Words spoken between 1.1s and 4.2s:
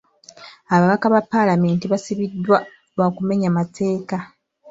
ba paalamenti baasibiddwa lwa kumenya mateeka.